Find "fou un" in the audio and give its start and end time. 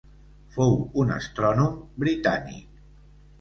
0.53-1.13